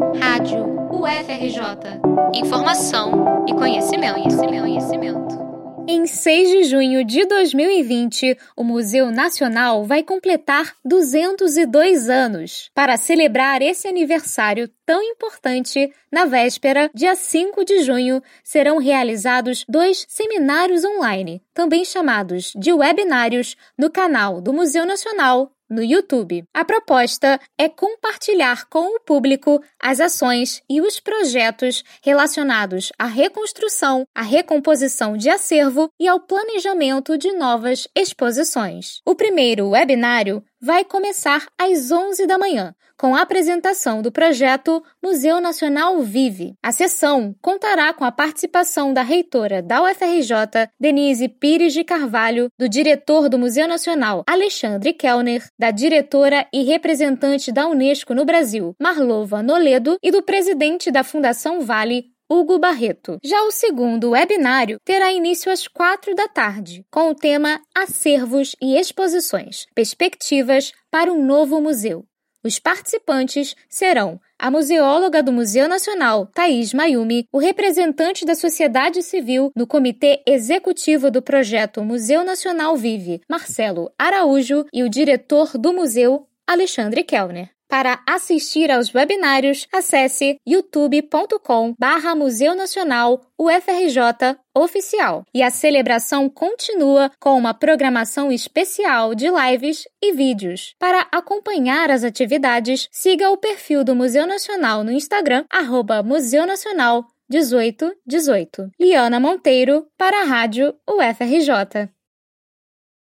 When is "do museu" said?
24.40-24.84, 53.30-53.66, 75.22-75.68, 85.58-86.26, 103.84-104.26